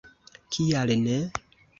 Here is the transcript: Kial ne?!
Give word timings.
Kial 0.55 0.93
ne?! 1.03 1.19